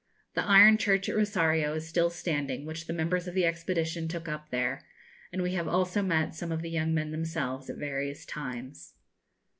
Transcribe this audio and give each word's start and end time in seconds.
The 0.33 0.41
iron 0.43 0.77
church 0.79 1.07
at 1.09 1.15
Rosario 1.15 1.75
is 1.75 1.87
still 1.87 2.09
standing, 2.09 2.65
which 2.65 2.87
the 2.87 2.91
members 2.91 3.27
of 3.27 3.35
the 3.35 3.45
expedition 3.45 4.07
took 4.07 4.27
up 4.27 4.49
there, 4.49 4.83
and 5.31 5.43
we 5.43 5.53
have 5.53 5.67
also 5.67 6.01
met 6.01 6.33
some 6.33 6.51
of 6.51 6.63
the 6.63 6.71
young 6.71 6.91
men 6.91 7.11
themselves 7.11 7.69
at 7.69 7.77
various 7.77 8.25
times. 8.25 8.95